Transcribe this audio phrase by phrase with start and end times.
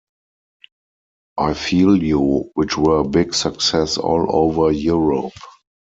[1.37, 5.33] I Feel You, which were a big success all over Europe.